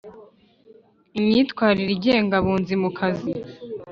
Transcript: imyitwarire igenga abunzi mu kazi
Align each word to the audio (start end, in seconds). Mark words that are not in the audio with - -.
imyitwarire 1.17 1.91
igenga 1.97 2.33
abunzi 2.39 2.73
mu 2.81 2.89
kazi 2.97 3.31